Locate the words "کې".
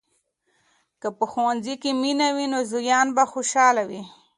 1.81-1.91